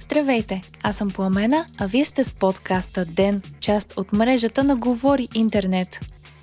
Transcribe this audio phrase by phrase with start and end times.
[0.00, 5.28] Здравейте, аз съм Пламена, а вие сте с подкаста ДЕН, част от мрежата на Говори
[5.34, 6.00] Интернет.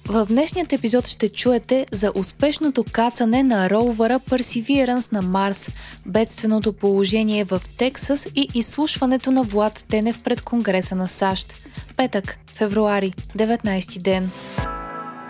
[0.07, 5.69] В днешният епизод ще чуете за успешното кацане на роувъра Perseverance на Марс,
[6.05, 11.53] бедственото положение в Тексас и изслушването на Влад Тенев пред Конгреса на САЩ.
[11.97, 14.31] Петък, февруари, 19 ден.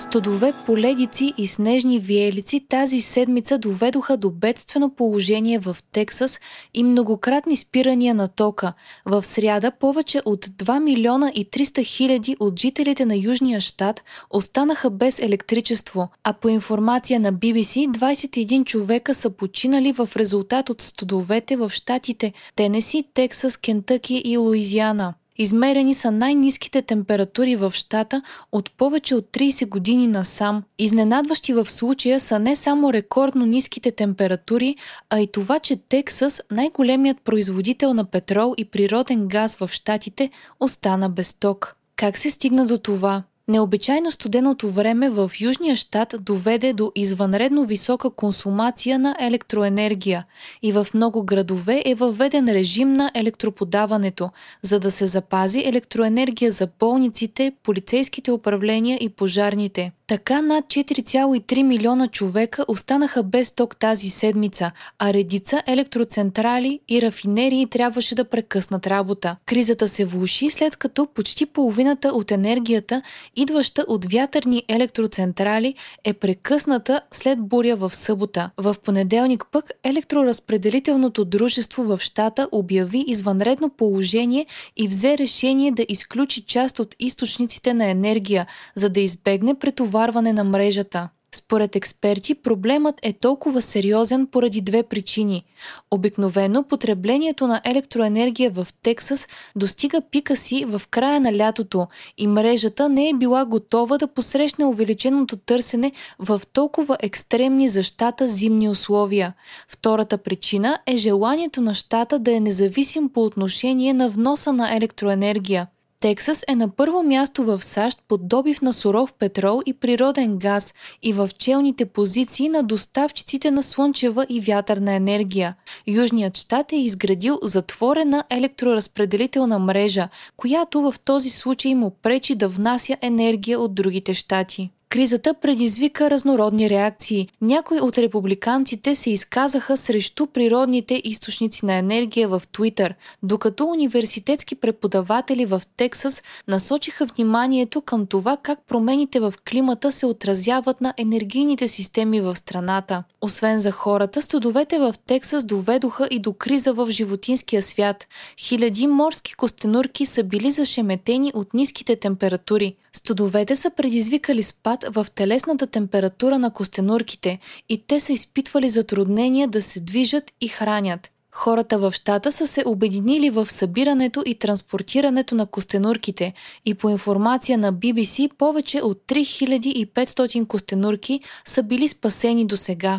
[0.03, 6.39] Студове, поледици и снежни виелици тази седмица доведоха до бедствено положение в Тексас
[6.73, 8.73] и многократни спирания на тока.
[9.05, 14.89] В сряда повече от 2 милиона и 300 хиляди от жителите на Южния щат останаха
[14.89, 21.57] без електричество, а по информация на BBC 21 човека са починали в резултат от студовете
[21.57, 25.13] в щатите Тенеси, Тексас, Кентъки и Луизиана.
[25.37, 30.63] Измерени са най-низките температури в щата от повече от 30 години насам.
[30.79, 34.75] Изненадващи в случая са не само рекордно ниските температури,
[35.09, 41.09] а и това, че Тексас, най-големият производител на петрол и природен газ в щатите, остана
[41.09, 41.75] без ток.
[41.95, 43.23] Как се стигна до това?
[43.47, 50.25] Необичайно студеното време в Южния щат доведе до извънредно висока консумация на електроенергия
[50.61, 54.29] и в много градове е въведен режим на електроподаването,
[54.61, 59.91] за да се запази електроенергия за болниците, полицейските управления и пожарните.
[60.13, 67.67] Така над 4,3 милиона човека останаха без ток тази седмица, а редица електроцентрали и рафинерии
[67.67, 69.35] трябваше да прекъснат работа.
[69.45, 73.01] Кризата се влуши след като почти половината от енергията,
[73.35, 78.49] идваща от вятърни електроцентрали, е прекъсната след буря в събота.
[78.57, 84.45] В понеделник пък електроразпределителното дружество в щата обяви извънредно положение
[84.77, 88.45] и взе решение да изключи част от източниците на енергия,
[88.75, 91.09] за да избегне претоварването натоварване на мрежата.
[91.35, 95.43] Според експерти, проблемът е толкова сериозен поради две причини.
[95.91, 102.89] Обикновено потреблението на електроенергия в Тексас достига пика си в края на лятото и мрежата
[102.89, 109.33] не е била готова да посрещне увеличеното търсене в толкова екстремни за щата зимни условия.
[109.67, 115.67] Втората причина е желанието на щата да е независим по отношение на вноса на електроенергия.
[116.03, 120.73] Тексас е на първо място в САЩ под добив на суров петрол и природен газ
[121.03, 125.55] и в челните позиции на доставчиците на слънчева и вятърна енергия.
[125.87, 132.97] Южният щат е изградил затворена електроразпределителна мрежа, която в този случай му пречи да внася
[133.01, 134.69] енергия от другите щати.
[134.93, 137.29] Кризата предизвика разнородни реакции.
[137.41, 145.45] Някои от републиканците се изказаха срещу природните източници на енергия в Твитър, докато университетски преподаватели
[145.45, 152.21] в Тексас насочиха вниманието към това как промените в климата се отразяват на енергийните системи
[152.21, 153.03] в страната.
[153.21, 158.07] Освен за хората, студовете в Тексас доведоха и до криза в животинския свят.
[158.39, 162.75] Хиляди морски костенурки са били зашеметени от ниските температури.
[162.95, 167.39] Студовете са предизвикали спад в телесната температура на костенурките
[167.69, 171.09] и те са изпитвали затруднения да се движат и хранят.
[171.35, 176.33] Хората в щата са се обединили в събирането и транспортирането на костенурките
[176.65, 182.97] и по информация на BBC повече от 3500 костенурки са били спасени до сега.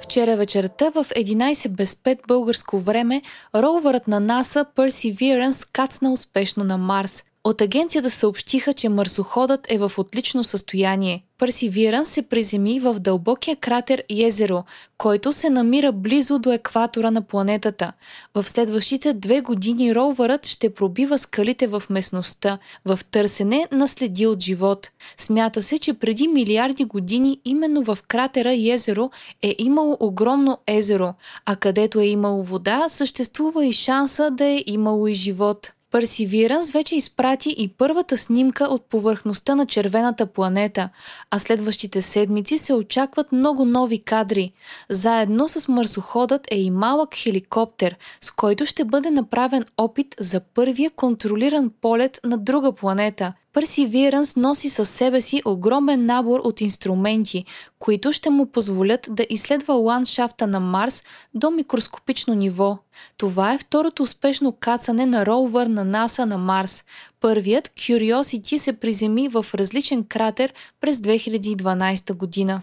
[0.00, 3.22] Вчера вечерта в 11 без 5 българско време
[3.54, 7.24] роувърът на НАСА Perseverance кацна успешно на Марс.
[7.44, 11.24] От агенцията съобщиха, че марсоходът е в отлично състояние.
[11.38, 14.64] Персивиран се приземи в дълбокия кратер Езеро,
[14.98, 17.92] който се намира близо до екватора на планетата.
[18.34, 24.42] В следващите две години ровърът ще пробива скалите в местността, в търсене на следи от
[24.42, 24.90] живот.
[25.18, 29.10] Смята се, че преди милиарди години именно в кратера Езеро
[29.42, 31.14] е имало огромно езеро,
[31.46, 35.72] а където е имало вода, съществува и шанса да е имало и живот.
[35.92, 40.88] Perseverance вече изпрати и първата снимка от повърхността на червената планета,
[41.30, 44.52] а следващите седмици се очакват много нови кадри.
[44.90, 50.90] Заедно с марсоходът е и малък хеликоптер, с който ще бъде направен опит за първия
[50.90, 57.44] контролиран полет на друга планета– Perseverance носи със себе си огромен набор от инструменти,
[57.78, 61.02] които ще му позволят да изследва ландшафта на Марс
[61.34, 62.78] до микроскопично ниво.
[63.16, 66.84] Това е второто успешно кацане на роувър на НАСА на Марс.
[67.20, 72.62] Първият, Curiosity, се приземи в различен кратер през 2012 година.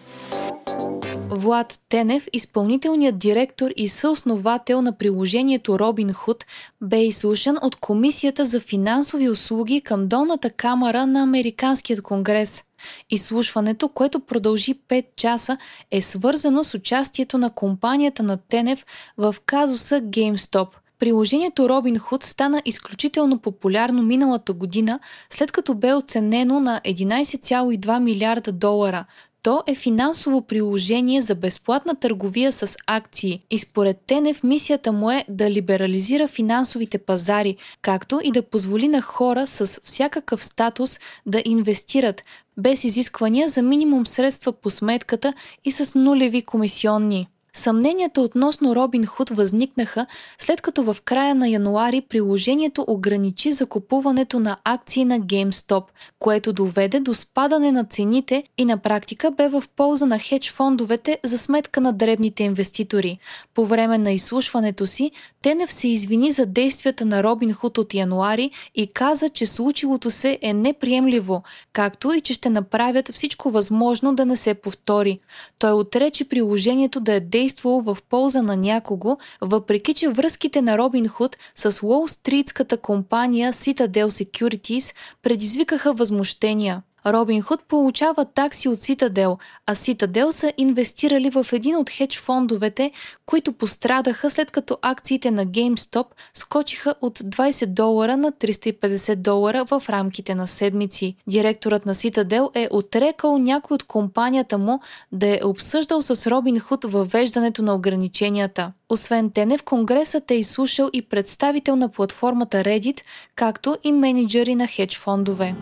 [1.30, 6.44] Влад Тенев, изпълнителният директор и съосновател на приложението Robinhood,
[6.82, 12.64] бе изслушан от Комисията за финансови услуги към долната камера на Американският конгрес.
[13.10, 15.58] Изслушването, което продължи 5 часа,
[15.92, 18.86] е свързано с участието на компанията на Тенев
[19.18, 20.68] в казуса GameStop–
[21.00, 25.00] Приложението Robinhood стана изключително популярно миналата година,
[25.30, 29.06] след като бе оценено на 11,2 милиарда долара.
[29.46, 35.26] То е финансово приложение за безплатна търговия с акции и според Тенев мисията му е
[35.30, 42.24] да либерализира финансовите пазари, както и да позволи на хора с всякакъв статус да инвестират,
[42.58, 45.34] без изисквания за минимум средства по сметката
[45.66, 47.28] и с нулеви комисионни.
[47.56, 50.06] Съмненията относно Робин Худ възникнаха
[50.38, 55.84] след като в края на януари приложението ограничи закупуването на акции на GameStop,
[56.20, 61.20] което доведе до спадане на цените и на практика бе в полза на хедж фондовете
[61.24, 63.18] за сметка на дребните инвеститори.
[63.54, 65.12] По време на изслушването си,
[65.42, 70.40] Тенев се извини за действията на Робин Худ от януари и каза, че случилото се
[70.42, 71.44] е неприемливо,
[71.74, 75.20] както и че ще направят всичко възможно да не се повтори.
[75.60, 80.78] Той отрече приложението да е действие действало в полза на някого, въпреки че връзките на
[80.78, 86.82] Робин Худ с Уолстритската компания Citadel Securities предизвикаха възмущения.
[87.08, 92.92] Робин Худ получава такси от Citadel, а Citadel са инвестирали в един от хедж фондовете,
[93.26, 99.84] които пострадаха след като акциите на GameStop скочиха от 20 долара на 350 долара в
[99.90, 101.16] рамките на седмици.
[101.28, 104.80] Директорът на Citadel е отрекал някой от компанията му
[105.12, 108.72] да е обсъждал с Робин Худ въвеждането на ограниченията.
[108.90, 113.02] Освен Тенев, Конгресът е изслушал и представител на платформата Reddit,
[113.36, 115.56] както и менеджери на хедж фондове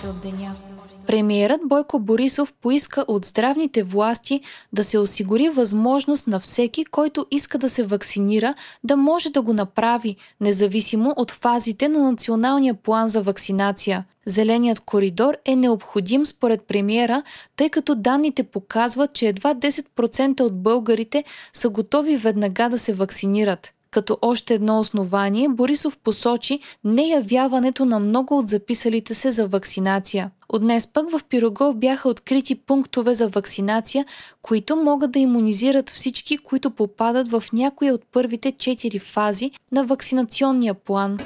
[0.00, 0.56] още от деня.
[1.06, 4.40] Премиерът Бойко Борисов поиска от здравните власти
[4.72, 8.54] да се осигури възможност на всеки, който иска да се вакцинира,
[8.84, 14.04] да може да го направи, независимо от фазите на националния план за вакцинация.
[14.26, 17.22] Зеленият коридор е необходим според премиера,
[17.56, 23.72] тъй като данните показват, че едва 10% от българите са готови веднага да се вакцинират.
[23.90, 30.30] Като още едно основание, Борисов посочи неявяването на много от записалите се за вакцинация.
[30.48, 34.04] От днес пък в Пирогов бяха открити пунктове за вакцинация,
[34.42, 40.74] които могат да иммунизират всички, които попадат в някоя от първите четири фази на вакцинационния
[40.74, 41.18] план.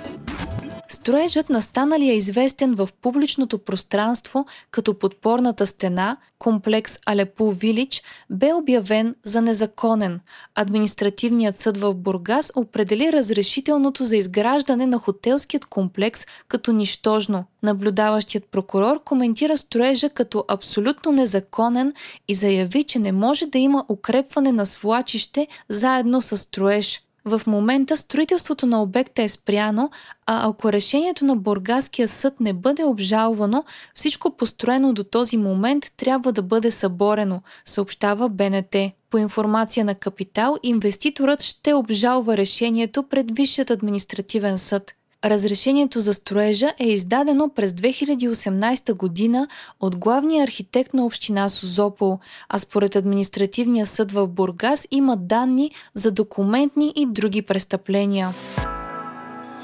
[0.89, 9.15] Строежът на станалия известен в публичното пространство като подпорната стена, комплекс Алепу Вилич, бе обявен
[9.25, 10.21] за незаконен.
[10.55, 17.45] Административният съд в Бургас определи разрешителното за изграждане на хотелският комплекс като нищожно.
[17.63, 21.93] Наблюдаващият прокурор коментира строежа като абсолютно незаконен
[22.29, 27.04] и заяви, че не може да има укрепване на свлачище заедно с строеж.
[27.27, 29.91] В момента строителството на обекта е спряно,
[30.27, 36.33] а ако решението на Бургаския съд не бъде обжалвано, всичко построено до този момент трябва
[36.33, 38.77] да бъде съборено, съобщава БНТ.
[39.11, 44.95] По информация на Капитал, инвеститорът ще обжалва решението пред Висшият административен съд.
[45.25, 49.49] Разрешението за строежа е издадено през 2018 година
[49.81, 52.19] от главния архитект на община Созопол,
[52.49, 58.35] а според административния съд в Бургас има данни за документни и други престъпления.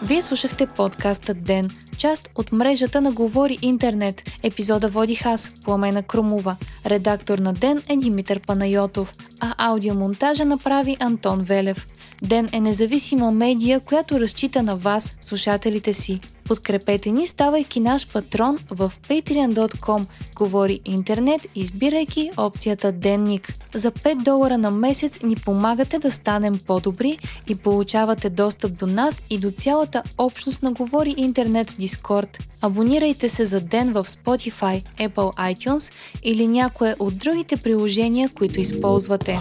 [0.02, 4.22] Вие слушахте подкаста Ден, част от мрежата на Говори Интернет.
[4.42, 6.56] Епизода водих аз, Пламена Крумова.
[6.86, 11.86] Редактор на Ден е Димитър Панайотов, а аудиомонтажа направи Антон Велев.
[12.22, 16.20] Ден е независима медия, която разчита на вас, слушателите си.
[16.50, 20.06] Подкрепете ни, ставайки наш патрон в patreon.com.
[20.36, 23.54] Говори интернет, избирайки опцията Денник.
[23.74, 29.22] За 5 долара на месец ни помагате да станем по-добри и получавате достъп до нас
[29.30, 32.42] и до цялата общност на Говори интернет в Discord.
[32.62, 39.38] Абонирайте се за ден в Spotify, Apple iTunes или някое от другите приложения, които използвате.